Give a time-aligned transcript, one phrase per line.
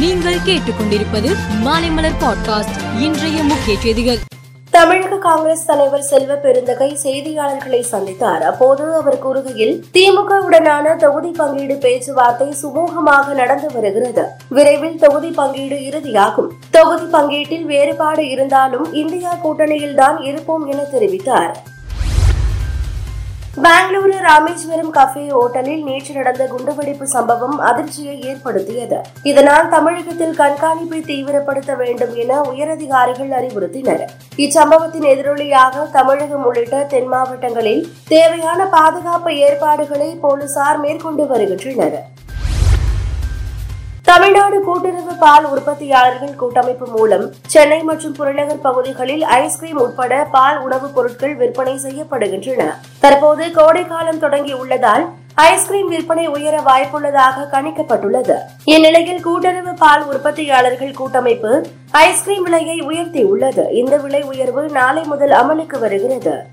[0.00, 1.34] நீங்கள் கேட்டுக்கொண்டிருப்பது
[1.64, 3.00] மாலைமலர் பாட்காஸ்ட்.
[3.00, 4.16] இன்றைய முக்கிய செய்திகள்.
[4.70, 8.38] தமிழக காங்கிரஸ் தலைவர் செல்வ பெருந்தகை செய்தியாளர்களை சந்தித்தார்.
[8.38, 14.26] அப்போது அவர் கூறுகையில் திமுகவுடனான தொகுதி பங்கீடு பேச்சுவார்த்தை சுமூகமாக நடந்து வருகிறது.
[14.48, 16.48] விரைவில் தொகுதி பங்கீடு இறுதியாகும்.
[16.70, 21.54] தொகுதி பங்கீட்டில் வேறுபாடு இருந்தாலும் இந்தியா கூட்டணியில்தான் இருப்போம் என தெரிவித்தார்.
[23.62, 28.98] பெங்களூரு ராமேஸ்வரம் கஃபே ஓட்டலில் நேற்று நடந்த குண்டுவெடிப்பு சம்பவம் அதிர்ச்சியை ஏற்படுத்தியது.
[29.22, 34.02] இதனால் தமிழகத்தில் கண்காணிப்பை தீவிரப்படுத்த வேண்டும் என உயரதிகாரிகள் அறிவுறுத்தினர்.
[34.36, 42.08] இச்சம்பவத்தின் எதிரொலியாக தமிழகம் உள்ளிட்ட தென் மாவட்டங்களில் தேவையான பாதுகாப்பு ஏற்பாடுகளை போலீசார் மேற்கொண்டு வருகின்றனர்.
[44.04, 51.36] தமிழ்நாடு கூட்டுறவு பால் உற்பத்தியாளர்கள் கூட்டமைப்பு மூலம் சென்னை மற்றும் புறநகர் பகுதிகளில் ஐஸ்கிரீம் உட்பட பால் உணவுப் பொருட்கள்
[51.36, 52.62] விற்பனை செய்யப்படுகின்றன.
[53.00, 55.04] தற்போது கோடைக்காலம் தொடங்கி உள்ளதால்
[55.34, 58.36] ஐஸ்கிரீம் விற்பனை உயர வாய்ப்புள்ளதாக கணிக்கப்பட்டுள்ளது.
[58.64, 63.70] இந்நிலையில் கூட்டுறவு பால் உற்பத்தியாளர்கள் கூட்டமைப்பு ஐஸ்கிரீம் விலையை உயர்த்தியுள்ளது.
[63.70, 66.46] இந்த விலை உயர்வு நாளை முதல் அமலுக்கு வருகிறது.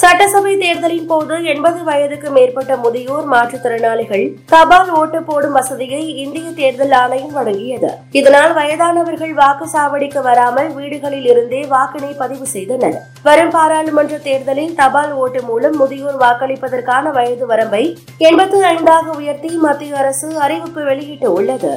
[0.00, 7.34] சட்டசபை தேர்தலின் போது எண்பது வயதுக்கு மேற்பட்ட முதியோர் மாற்றுத்திறனாளிகள் தபால் ஓட்டு போடும் வசதியை இந்திய தேர்தல் ஆணையம்
[7.38, 7.90] வழங்கியது.
[8.20, 12.96] இதனால் வயதானவர்கள் வாக்கு சாவடிக்கு வராமல் வீடுகளில் இருந்தே வாக்கினை பதிவு செய்தனர்.
[13.22, 17.84] வரும் பாராளுமன்ற தேர்தலில் தபால் ஓட்டு மூலம் முதியோர் வாக்களிப்பதற்கான வயது வரம்பை
[18.30, 21.74] எண்பத்தி ஐந்தாக உயர்த்தி மத்திய அரசு அறிவிப்பு வெளியிட்டுள்ளது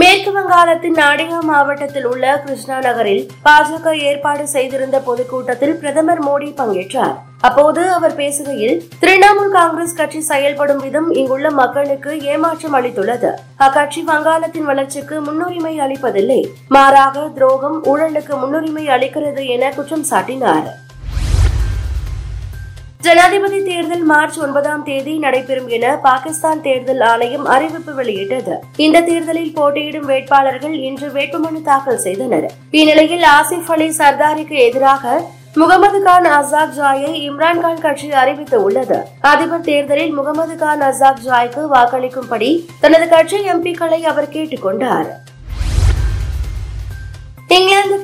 [0.00, 7.14] மேற்கு வங்காளத்தின் நாடிகா மாவட்டத்தில் உள்ள கிருஷ்ணா நகரில் பாஜக ஏற்பாடு செய்திருந்த பொதுக்கூட்டத்தில் பிரதமர் மோடி பங்கேற்றார்.
[7.40, 13.32] அப்போது அவர் பேசுகையில் திரிணாமுல் காங்கிரஸ் கட்சி செயல்படும் விதம் இங்குள்ள மக்களுக்கு ஏமாற்றம் அளித்துள்ளது.
[13.56, 16.40] அக்கட்சி வங்காளத்தின் வளர்ச்சிக்கு முன்னுரிமை அளிப்பதில்லை.
[16.68, 20.68] மாறாக துரோகம் ஊழலுக்கு முன்னுரிமை அளிக்கிறது என குற்றம் சாட்டினார்.
[23.04, 28.60] ஜனாதிபதி தேர்தல் மார்ச் ஒன்பதாம் தேதி நடைபெறும் என பாகிஸ்தான் தேர்தல் ஆணையம் அறிவிப்பு வெளியிட்டது.
[28.76, 32.50] இந்த தேர்தலில் போட்டியிடும் வேட்பாளர்கள் இன்று வேட்புமனு தாக்கல் செய்தனர்.
[32.70, 38.98] இந்நிலையில் ஆசிப் அலி சர்தாரிக்கு எதிராக முகமது கான் அசாக் ஜாயை இம்ரான்கான் கட்சி அறிவித்து உள்ளது.
[39.20, 45.30] அதிபர் தேர்தலில் முகமது கான் அசாக் ஜாய்க்கு வாக்களிக்கும்படி தனது கட்சி எம்பிக்களை அவர் கேட்டுக்கொண்டார் கொண்டார்.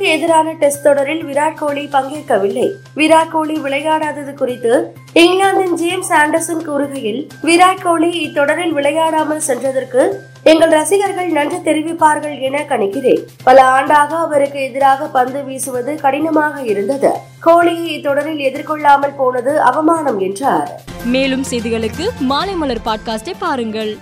[0.09, 2.67] இங்கிலாந்துக்கு எதிரான டெஸ்ட் தொடரில் விராட் கோலி பங்கேற்கவில்லை.
[2.97, 4.73] விராட் கோலி விளையாடாதது குறித்து
[5.13, 10.03] இங்கிலாந்தின் ஜேம்ஸ் ஆண்டர்சன் கூறுகையில் விராட் கோலி இத்தொடரில் விளையாடாமல் சென்றதற்கு
[10.43, 13.23] எங்கள் ரசிகர்கள் நன்றி தெரிவிப்பார்கள் என கணிக்கிறேன்.
[13.45, 17.11] பல ஆண்டாக அவருக்கு எதிராக பந்து வீசுவது கடினமாக இருந்தது.
[17.41, 20.71] கோலியை இத்தொடரில் எதிர்கொள்ளாமல் போனது அவமானம் என்றார்.
[21.05, 23.93] மேலும் செய்திகளுக்கு மாலை மலர் பாட்காஸ்டை பாருங்கள்.